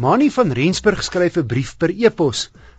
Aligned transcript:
Mani 0.00 0.30
van 0.32 0.52
Rensburg 0.56 1.02
skryf 1.04 1.34
'n 1.36 1.46
brief 1.46 1.70
per 1.76 1.90
e-pos. 1.90 2.38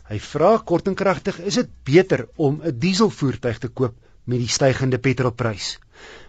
Hy 0.10 0.18
vra 0.28 0.48
kort 0.70 0.88
en 0.90 0.96
kragtig, 1.02 1.36
is 1.50 1.58
dit 1.60 1.68
beter 1.90 2.24
om 2.36 2.56
'n 2.64 2.80
dieselvoertuig 2.86 3.58
te 3.62 3.68
koop 3.68 3.94
met 4.26 4.40
die 4.42 4.48
stygende 4.48 4.98
petrolprys? 4.98 5.68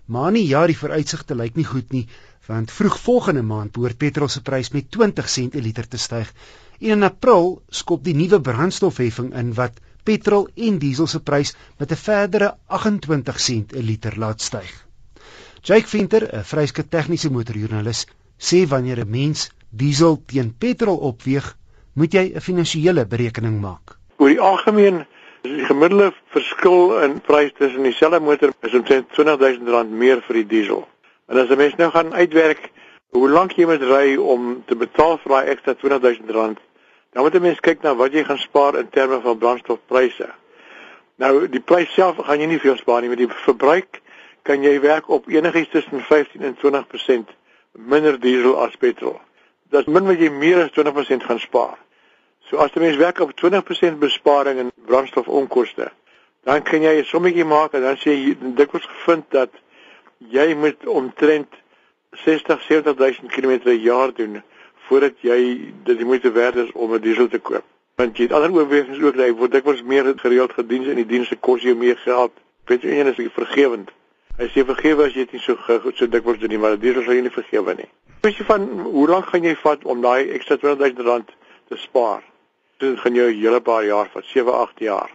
Mani, 0.07 0.43
ja, 0.49 0.67
die 0.67 0.77
vooruitsigte 0.77 1.35
lyk 1.35 1.57
nie 1.57 1.65
goed 1.65 1.93
nie, 1.97 2.09
want 2.47 2.71
vroeg 2.71 2.99
volgende 3.01 3.43
maand 3.43 3.73
behoort 3.73 3.97
petrol 3.97 4.29
se 4.29 4.43
prys 4.43 4.71
met 4.75 4.91
20 4.91 5.29
sent 5.29 5.53
per 5.53 5.63
liter 5.63 5.89
te 5.89 5.97
styg. 5.97 6.35
En 6.81 6.91
in 6.99 7.09
April 7.09 7.63
skop 7.71 8.05
die 8.05 8.15
nuwe 8.15 8.41
brandstofheffing 8.41 9.33
in 9.35 9.55
wat 9.55 9.81
petrol 10.05 10.49
en 10.55 10.79
diesel 10.79 11.07
se 11.07 11.21
prys 11.21 11.55
met 11.79 11.91
'n 11.91 12.03
verdere 12.03 12.57
28 12.67 13.41
sent 13.41 13.67
per 13.73 13.83
liter 13.83 14.19
laat 14.19 14.41
styg. 14.41 14.87
Jake 15.63 15.89
Venter, 15.89 16.29
'n 16.35 16.45
vryskut 16.45 16.91
tegniese 16.91 17.31
motorjoernalis, 17.31 18.07
sê 18.39 18.67
wanneer 18.69 19.01
'n 19.01 19.11
mens 19.11 19.49
diesel 19.73 20.21
teen 20.27 20.53
petrol 20.59 21.01
opweeg, 21.09 21.57
moet 21.95 22.13
jy 22.13 22.33
'n 22.35 22.41
finansiële 22.41 23.07
berekening 23.07 23.61
maak. 23.61 23.97
Oor 24.17 24.29
die 24.29 24.41
algemeen 24.41 25.07
die 25.43 25.65
gemiddelde 25.65 26.13
verskil 26.31 27.01
in 27.03 27.21
prys 27.21 27.53
tussen 27.59 27.83
dieselfde 27.83 28.21
motor 28.21 28.53
is 28.63 28.75
omtrent 28.75 29.09
R20000 29.11 29.91
meer 29.91 30.23
vir 30.27 30.35
die 30.35 30.47
diesel. 30.47 30.87
En 31.29 31.39
as 31.39 31.51
'n 31.51 31.57
mens 31.57 31.75
nou 31.77 31.91
gaan 31.91 32.15
uitwerk 32.15 32.71
hoe 33.11 33.29
lank 33.29 33.53
jy 33.53 33.67
moet 33.67 33.83
ry 33.83 34.17
om 34.17 34.63
te 34.67 34.77
betaal 34.77 35.19
vir 35.19 35.33
daai 35.33 35.47
ekstra 35.47 35.75
R20000, 35.75 36.61
dan 37.13 37.23
moet 37.23 37.33
jy 37.33 37.41
mens 37.41 37.61
kyk 37.61 37.83
na 37.83 37.95
wat 37.95 38.13
jy 38.13 38.25
gaan 38.25 38.39
spaar 38.39 38.79
in 38.79 38.89
terme 38.89 39.21
van 39.21 39.39
brandstofpryse. 39.39 40.29
Nou 41.17 41.49
die 41.49 41.61
prys 41.61 41.93
self 41.95 42.17
gaan 42.17 42.41
jy 42.41 42.47
nie 42.47 42.61
veel 42.63 42.77
spaar 42.77 43.01
nie 43.01 43.09
met 43.09 43.19
die 43.19 43.29
verbruik 43.29 44.01
kan 44.43 44.63
jy 44.63 44.81
werk 44.81 45.09
op 45.09 45.29
enigiets 45.29 45.71
tussen 45.71 46.01
15 46.01 46.43
en 46.43 46.57
20% 46.57 47.37
minder 47.73 48.19
diesel 48.21 48.57
as 48.59 48.77
petrol. 48.77 49.21
Dit 49.73 49.89
min 49.89 50.05
wat 50.05 50.21
jy 50.21 50.29
meer 50.29 50.67
as 50.67 50.73
20% 50.77 51.25
gaan 51.25 51.41
spaar. 51.41 51.79
So 52.49 52.61
as 52.61 52.75
jy 52.75 52.83
mens 52.83 52.99
werk 53.01 53.23
op 53.25 53.33
20% 53.41 54.01
besparing 54.03 54.59
in 54.61 54.73
brandstofonkoste, 54.87 55.89
dan 56.45 56.63
kan 56.63 56.83
jy 56.83 56.99
'n 57.01 57.05
sommetjie 57.05 57.45
maak 57.45 57.73
en 57.73 57.83
dan 57.83 57.97
sê 57.97 58.13
jy 58.13 58.37
dikwels 58.55 58.87
gevind 58.87 59.25
dat 59.31 59.51
jy 60.19 60.55
moet 60.55 60.87
omtrent 60.87 61.49
60 62.25 62.61
70000 62.69 63.31
km 63.33 63.59
per 63.59 63.73
jaar 63.73 64.13
doen 64.13 64.43
voordat 64.89 65.15
jy 65.21 65.73
dit 65.85 65.97
die 65.97 66.05
moeite 66.05 66.33
werd 66.33 66.57
is 66.57 66.73
om 66.73 66.93
'n 66.95 67.01
diesel 67.01 67.29
te 67.29 67.39
koop. 67.39 67.65
Want 67.97 68.17
jy 68.17 68.25
het 68.25 68.33
ander 68.33 68.53
oorwegings 68.53 69.01
ook 69.01 69.17
dat 69.17 69.27
jy 69.27 69.35
word 69.35 69.53
dikwels 69.53 69.83
meer 69.83 70.13
gereeld 70.17 70.53
gedien 70.53 70.85
in 70.85 70.97
die 70.97 71.07
dienste 71.07 71.37
kos 71.37 71.63
jou 71.63 71.75
meer 71.75 71.97
geld. 71.97 72.33
Weet 72.65 72.83
jy 72.83 72.91
een 72.91 73.07
is 73.07 73.33
vergewend. 73.33 73.91
Hy 74.43 74.49
sê 74.51 74.65
vergewe 74.67 75.05
as 75.07 75.15
jy 75.15 75.23
dit 75.23 75.37
nie 75.37 75.45
so 75.45 75.55
goed 75.55 75.95
so 75.95 76.11
dikwels 76.11 76.41
doen 76.43 76.51
nie, 76.51 76.59
maar 76.59 76.75
dit 76.75 76.97
sal 76.99 77.15
jy 77.15 77.23
nie 77.23 77.31
vergewe 77.31 77.77
nie. 77.79 77.89
Jy 78.27 78.47
van 78.49 78.65
hoe 78.83 79.07
lank 79.11 79.29
gaan 79.31 79.47
jy 79.47 79.55
vat 79.63 79.85
om 79.87 80.03
daai 80.03 80.33
ekstra 80.35 80.57
20000 80.59 81.03
rand 81.07 81.31
te 81.71 81.79
spaar? 81.79 82.25
Dit 82.83 82.99
gaan 82.99 83.15
jou 83.15 83.29
'n 83.31 83.39
hele 83.39 83.61
paar 83.61 83.85
jaar 83.87 84.11
vat, 84.11 84.25
7, 84.25 84.51
8 84.51 84.81
jaar. 84.81 85.11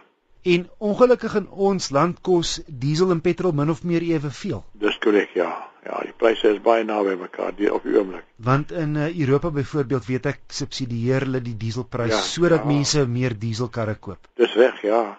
En 0.48 0.68
ongelukkig 0.78 1.34
in 1.34 1.48
ons 1.50 1.90
land 1.90 2.20
kos 2.22 2.60
diesel 2.66 3.10
en 3.10 3.20
petrol 3.20 3.52
min 3.52 3.70
of 3.70 3.82
meer 3.84 4.02
eweveel. 4.02 4.64
Dis 4.72 4.98
korrek, 4.98 5.34
ja. 5.34 5.68
Ja, 5.84 6.00
die 6.04 6.12
pryse 6.16 6.50
is 6.52 6.60
baie 6.62 6.84
naby 6.84 7.14
mekaar 7.16 7.54
die 7.56 7.68
op 7.72 7.84
die 7.86 7.96
oomblik. 7.96 8.24
Want 8.36 8.72
in 8.72 8.96
uh, 8.96 9.08
Europa 9.20 9.50
byvoorbeeld 9.50 10.06
weet 10.06 10.26
ek 10.26 10.40
subsidieer 10.52 11.24
hulle 11.24 11.40
die 11.40 11.56
dieselprys 11.56 12.12
ja, 12.12 12.20
sodat 12.20 12.64
ja. 12.64 12.72
mense 12.72 13.06
meer 13.06 13.36
dieselkarre 13.38 13.94
koop. 13.94 14.28
Dis 14.36 14.54
reg, 14.54 14.82
ja. 14.82 15.18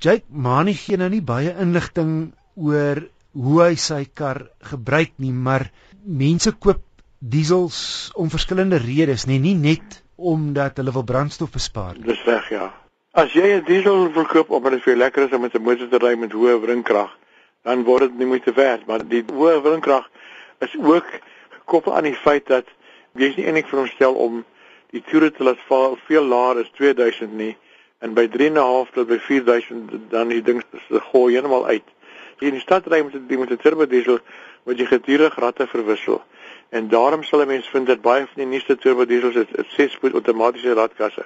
Jake 0.00 0.24
Mani 0.28 0.72
gee 0.74 0.96
nou 0.96 1.10
nie 1.12 1.20
baie 1.20 1.52
inligting 1.60 2.32
oor 2.56 3.02
hoe 3.32 3.62
hy 3.62 3.74
sy 3.78 4.04
kar 4.14 4.48
gebruik 4.72 5.12
nie, 5.22 5.32
maar 5.32 5.68
mense 6.04 6.52
koop 6.52 6.82
diesels 7.20 8.10
om 8.16 8.30
verskillende 8.32 8.80
redes, 8.80 9.26
nee, 9.28 9.38
nie 9.38 9.54
net 9.54 10.00
omdat 10.16 10.80
hulle 10.80 10.92
wil 10.92 11.04
brandstof 11.04 11.52
bespaar 11.52 11.96
nie. 11.96 12.08
Dis 12.08 12.24
reg, 12.26 12.48
ja. 12.50 12.70
As 13.12 13.32
jy 13.34 13.58
'n 13.58 13.64
diesel 13.64 14.12
wil 14.12 14.26
koop 14.26 14.50
omdat 14.50 14.72
dit 14.72 14.82
vir 14.82 14.94
jou 14.94 15.02
lekker 15.02 15.22
is 15.26 15.34
om 15.34 15.40
met 15.40 15.54
'n 15.54 15.62
motor 15.62 15.88
te 15.88 15.98
ry 15.98 16.14
met 16.16 16.32
hoë 16.32 16.60
wringkrag, 16.60 17.10
dan 17.62 17.84
word 17.84 18.00
dit 18.00 18.18
nie 18.18 18.26
moeite 18.26 18.52
werd, 18.52 18.86
maar 18.86 19.02
die 19.08 19.24
hoë 19.24 19.62
wringkrag 19.62 20.08
is 20.60 20.76
ook 20.76 21.06
gekoppel 21.50 21.94
aan 21.94 22.04
die 22.04 22.14
feit 22.14 22.46
dat 22.46 22.66
jy 23.14 23.34
nie 23.36 23.46
eintlik 23.46 23.68
veronderstel 23.68 24.14
om 24.14 24.44
die 24.90 25.02
toere 25.10 25.30
te 25.30 25.44
laat 25.44 25.60
val 25.68 25.98
veel 26.06 26.24
laer 26.24 26.62
as 26.62 26.70
2000 26.78 27.32
nie 27.32 27.56
en 28.00 28.14
by 28.14 28.26
3.5 28.28 28.92
tot 28.94 29.08
by 29.10 29.18
4000 29.18 30.10
dan 30.10 30.28
die 30.32 30.42
ding 30.42 30.62
se 30.88 31.00
gooi 31.12 31.34
heeltemal 31.34 31.66
uit 31.66 31.86
jy 32.40 32.48
in 32.48 32.58
die 32.58 32.64
stad 32.64 32.86
ry 32.88 33.02
met 33.04 33.16
die 33.28 33.38
met 33.38 33.50
'n 33.50 33.56
turbo 33.56 33.86
diesel 33.86 34.18
moet 34.64 34.78
jy 34.78 34.86
gedurig 34.86 35.34
ratte 35.36 35.66
verwissel. 35.66 36.22
En 36.70 36.88
daarom 36.88 37.22
sal 37.22 37.42
'n 37.42 37.46
mens 37.46 37.68
vind 37.68 37.86
dat 37.86 38.00
baie 38.00 38.26
van 38.26 38.42
die 38.42 38.46
nuutste 38.46 38.76
turbo 38.76 39.04
diesels 39.04 39.34
het 39.34 39.50
'n 39.56 39.66
6-spoed 39.76 40.14
outomatiese 40.14 40.72
ratkasse. 40.72 41.24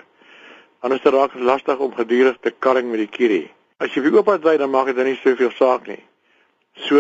Anders 0.80 1.02
raak 1.02 1.32
dit 1.32 1.42
lastig 1.42 1.78
om 1.78 1.94
gedurig 1.94 2.36
te 2.41 2.54
karring 2.58 2.91
met 2.91 2.98
die 2.98 3.08
kierie. 3.16 3.50
As 3.78 3.94
jy 3.94 4.02
vir 4.02 4.16
oop 4.16 4.28
ry 4.44 4.56
dan 4.56 4.70
maak 4.70 4.86
dit 4.86 4.97
dan 4.97 5.04
nie 5.04 5.20
soveel 5.22 5.50
saak 5.50 5.86
nie. 5.86 6.02
So 6.75 6.97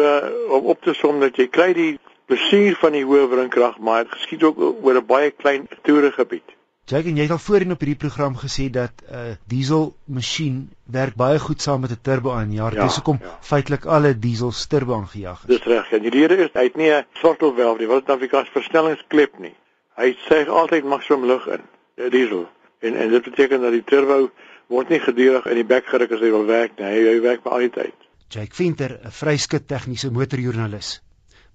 om 0.48 0.64
op 0.64 0.82
te 0.82 0.94
som 0.94 1.20
dat 1.20 1.36
jy 1.36 1.48
kry 1.48 1.72
die 1.72 1.98
plesier 2.26 2.76
van 2.80 2.92
die 2.92 3.04
hoë 3.04 3.28
wringkrag, 3.28 3.78
maar 3.78 4.04
dit 4.04 4.12
geskied 4.12 4.42
ook 4.42 4.58
oor 4.58 4.94
'n 4.94 5.06
baie 5.06 5.30
klein 5.30 5.68
toeregebied. 5.82 6.54
Jake 6.84 7.08
en 7.08 7.16
jy 7.16 7.24
het 7.24 7.32
al 7.32 7.40
voorheen 7.40 7.72
op 7.72 7.80
hierdie 7.80 7.96
program 8.00 8.34
gesê 8.36 8.64
dat 8.72 8.92
'n 9.02 9.14
uh, 9.16 9.36
diesel 9.48 9.84
masjien 10.04 10.56
werk 10.84 11.14
baie 11.16 11.38
goed 11.40 11.62
saam 11.62 11.80
met 11.80 11.90
'n 11.90 12.00
turbo 12.02 12.32
aanjaer. 12.32 12.74
Ja, 12.74 12.82
Dis 12.84 12.94
hoekom 12.94 13.18
ja. 13.20 13.38
feitelik 13.40 13.84
alle 13.84 14.18
diesels 14.18 14.66
turbo 14.66 14.94
aangejaag 14.94 15.40
is. 15.40 15.46
Dis 15.46 15.64
reg. 15.64 15.90
Ja, 15.90 15.98
die 15.98 16.10
rede 16.10 16.36
is 16.36 16.50
hy 16.52 16.64
het 16.64 16.76
nie 16.76 16.90
'n 16.90 17.06
sortelwelf 17.12 17.78
nie, 17.78 17.86
wat 17.86 18.06
dan 18.06 18.18
vir 18.18 18.28
gas 18.28 18.48
versnellingsklep 18.52 19.38
nie. 19.38 19.54
Hy 19.96 20.16
sê 20.28 20.46
altyd 20.48 20.84
maksimum 20.84 21.24
lug 21.26 21.46
in, 21.46 21.62
die 21.96 22.10
diesel. 22.10 22.48
En 22.80 22.96
en 22.96 23.08
dit 23.10 23.22
beteken 23.22 23.60
dat 23.60 23.72
die 23.72 23.84
turbo 23.84 24.30
word 24.68 24.88
nie 24.88 25.00
gedurig 25.00 25.46
in 25.46 25.54
die 25.54 25.64
bek 25.64 25.86
geruk 25.86 26.12
as 26.12 26.20
hy 26.20 26.30
wil 26.30 26.44
werk 26.46 26.78
nie. 26.78 26.84
Hy, 26.84 27.14
hy 27.14 27.20
werk 27.20 27.42
vir 27.42 27.52
al 27.52 27.58
die 27.58 27.70
tyd. 27.70 27.94
Jake 28.28 28.54
Venter, 28.54 29.00
'n 29.04 29.10
vryskut 29.10 29.68
tegniese 29.68 30.10
motorjoernalis. 30.10 31.00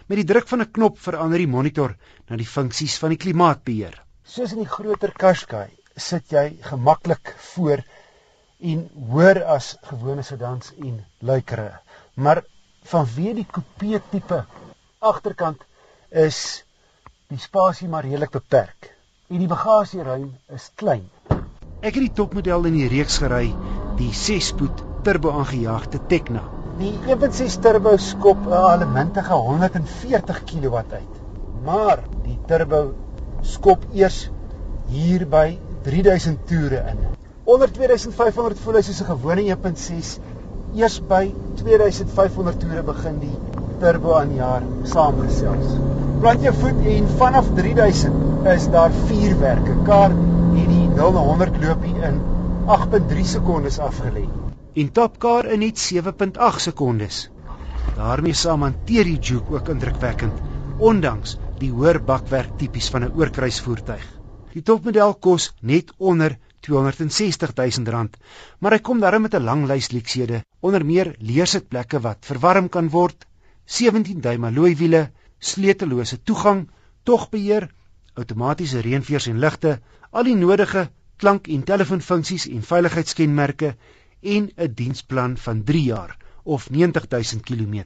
Met 0.08 0.18
die 0.18 0.24
druk 0.32 0.48
van 0.48 0.62
'n 0.64 0.72
knop 0.72 0.98
verander 0.98 1.38
die 1.38 1.52
monitor 1.52 1.94
na 2.28 2.36
die 2.36 2.50
funksies 2.56 2.98
van 2.98 3.14
die 3.14 3.20
klimaatbeheer. 3.24 3.94
Soos 4.24 4.52
in 4.52 4.64
die 4.64 4.74
groter 4.74 5.14
Qashqai 5.14 5.70
sit 5.96 6.34
jy 6.34 6.58
gemaklik 6.66 7.34
voor 7.54 7.84
en 8.58 8.90
hoor 9.14 9.44
as 9.44 9.76
gewone 9.82 10.22
sedans 10.22 10.74
en 10.82 10.98
luikere. 11.20 11.78
Maar 12.16 12.42
vanweë 12.90 13.34
die 13.34 13.46
coupe 13.46 14.02
tipe 14.10 14.44
agterkant 14.98 15.62
is 16.10 16.64
die 17.28 17.38
spasie 17.38 17.88
maar 17.88 18.02
redelik 18.02 18.30
beperk 18.30 18.97
en 19.28 19.42
die 19.42 19.48
bagasieruim 19.48 20.28
is 20.56 20.70
klein. 20.80 21.02
Ek 21.84 21.92
het 21.92 22.00
die 22.00 22.14
topmodel 22.16 22.64
in 22.70 22.78
die 22.78 22.86
reeks 22.88 23.18
gery, 23.20 23.50
die 23.98 24.08
6-spoed 24.16 24.80
turbo 25.04 25.34
aangejaagde 25.36 26.00
Tecna. 26.08 26.44
Die 26.78 26.94
1.6 27.12 27.58
turbo 27.64 27.92
skop 28.00 28.46
'n 28.46 28.56
allemintige 28.56 29.36
140 29.48 30.40
kW 30.48 30.80
uit. 30.94 31.20
Maar 31.64 32.02
die 32.24 32.38
turbo 32.48 32.80
skop 33.42 33.84
eers 33.92 34.30
hier 34.88 35.26
by 35.28 35.58
3000 35.84 36.46
toere 36.48 36.80
in. 36.94 37.04
Onder 37.44 37.72
2500 37.72 38.64
voel 38.64 38.80
hy 38.80 38.82
soos 38.82 39.02
'n 39.02 39.10
gewone 39.12 39.44
1.6. 39.44 40.18
Eers 40.74 41.00
by 41.00 41.34
2500 41.60 42.60
toere 42.60 42.82
begin 42.82 43.20
die 43.20 43.36
turbo 43.80 44.16
aan 44.16 44.34
jaar 44.34 44.62
saamgesels. 44.84 45.76
Plant 46.18 46.42
jou 46.42 46.54
voet 46.60 46.86
en 46.92 47.08
vanaf 47.18 47.48
3000 47.54 48.46
is 48.54 48.64
daar 48.74 48.92
vuurwerke. 49.06 49.74
Kar 49.86 50.10
het 50.10 50.68
die 50.68 50.88
0 50.88 51.12
na 51.14 51.20
100 51.30 51.58
loopie 51.62 51.94
in 52.08 52.20
8.3 52.66 53.26
sekondes 53.32 53.78
afgelê. 53.78 54.24
En 54.74 54.92
Topcar 54.92 55.46
in 55.54 55.62
net 55.62 55.78
7.8 55.78 56.64
sekondes. 56.68 57.28
daarmee 57.98 58.34
saam 58.34 58.62
hanteer 58.62 59.08
die 59.08 59.18
Juke 59.18 59.54
ook 59.54 59.68
indrukwekkend 59.72 60.42
ondanks 60.90 61.36
die 61.58 61.70
hoër 61.74 61.98
bakwerk 62.10 62.58
tipies 62.58 62.90
van 62.94 63.04
'n 63.04 63.14
oorkruisvoertuig. 63.18 64.04
Die 64.52 64.62
topmodel 64.62 65.14
kos 65.14 65.52
net 65.60 65.92
onder 65.98 66.36
260 66.60 67.54
000 67.54 67.90
rand, 67.94 68.16
maar 68.58 68.72
hy 68.72 68.78
kom 68.78 69.00
daarmee 69.00 69.26
met 69.26 69.34
'n 69.34 69.44
lang 69.44 69.66
lys 69.66 69.90
leksede, 69.90 70.44
onder 70.60 70.84
meer 70.84 71.14
leersitplekke 71.18 72.00
wat 72.00 72.26
verwarm 72.26 72.68
kan 72.68 72.88
word, 72.90 73.26
17 73.64 74.20
duim 74.20 74.44
alloy 74.44 74.76
wiele, 74.76 75.10
sleutellose 75.38 76.22
toegang, 76.22 76.68
togbeheer, 77.02 77.68
outomatiese 78.14 78.82
reënveers 78.84 79.28
en 79.30 79.38
ligte, 79.38 79.78
al 80.10 80.24
die 80.24 80.36
nodige 80.36 80.88
klank- 81.16 81.48
en 81.48 81.62
telefoonfunksies 81.62 82.46
en 82.48 82.62
veiligheidskenmerke 82.62 83.74
en 84.20 84.50
'n 84.56 84.74
diensplan 84.74 85.36
van 85.36 85.64
3 85.64 85.82
jaar 85.82 86.16
of 86.42 86.70
90000 86.70 87.42
km. 87.42 87.84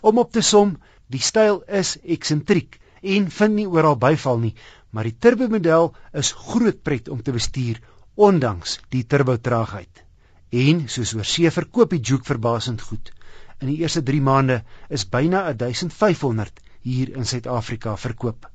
Om 0.00 0.18
op 0.18 0.32
te 0.32 0.40
som, 0.40 0.78
die 1.06 1.20
styl 1.20 1.62
is 1.66 1.98
eksentriek 2.02 2.78
en 3.02 3.30
vind 3.30 3.54
nie 3.54 3.68
oral 3.68 3.96
byval 3.96 4.38
nie, 4.38 4.54
maar 4.90 5.04
die 5.04 5.16
turbo 5.18 5.48
model 5.48 5.94
is 6.12 6.32
groot 6.32 6.82
pret 6.82 7.08
om 7.08 7.22
te 7.22 7.32
bestuur 7.32 7.80
ondanks 8.14 8.78
die 8.88 9.06
turbo 9.06 9.36
traagheid. 9.36 10.04
En 10.50 10.88
soos 10.88 11.14
oor 11.14 11.24
see 11.24 11.50
verkoop 11.50 11.90
die 11.90 12.00
Juke 12.00 12.24
verbasend 12.24 12.82
goed. 12.82 13.12
In 13.60 13.68
die 13.68 13.80
eerste 13.82 14.00
3 14.08 14.20
maande 14.24 14.62
is 14.88 15.02
byna 15.14 15.40
1500 15.52 16.60
hier 16.80 17.10
in 17.16 17.26
Suid-Afrika 17.28 17.96
verkoop. 17.96 18.46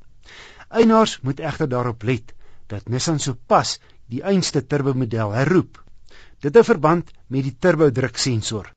Eienaars 0.69 1.19
moet 1.21 1.43
egter 1.49 1.69
daarop 1.69 2.03
let 2.09 2.33
dat 2.73 2.89
Nissan 2.89 3.19
sopas 3.19 3.75
die 4.09 4.23
einste 4.31 4.63
turbo 4.65 4.93
model 4.97 5.35
herroep. 5.37 5.77
Dit 6.41 6.57
het 6.57 6.65
verband 6.65 7.11
met 7.27 7.45
die 7.45 7.53
turbo 7.59 7.91
druk 7.91 8.17
sensor. 8.17 8.71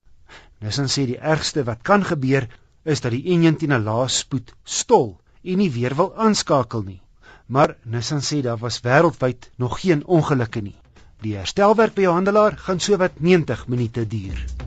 Nissan 0.61 0.93
sê 0.93 1.07
die 1.09 1.19
ergste 1.33 1.65
wat 1.65 1.81
kan 1.91 2.05
gebeur 2.05 2.49
is 2.85 3.01
dat 3.01 3.17
die 3.17 3.25
enjin 3.33 3.57
teen 3.57 3.73
'n 3.73 3.89
lae 3.89 4.09
spoed 4.21 4.53
stol 4.65 5.11
en 5.43 5.59
nie 5.63 5.73
weer 5.73 5.97
wil 5.97 6.13
aanskakel 6.29 6.85
nie. 6.93 7.01
Maar 7.47 7.77
Nissan 7.85 8.21
sê 8.21 8.43
daar 8.43 8.61
was 8.61 8.83
wêreldwyd 8.85 9.51
nog 9.57 9.81
geen 9.81 10.05
ongelukke 10.05 10.61
nie. 10.61 10.77
Die 11.25 11.37
herstelwerk 11.41 11.95
by 11.95 12.03
jou 12.03 12.15
handelaar 12.15 12.57
gaan 12.69 12.81
sowat 12.81 13.21
90 13.21 13.69
minute 13.69 14.07
duur. 14.07 14.58